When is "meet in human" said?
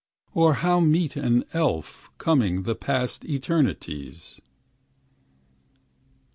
0.79-1.45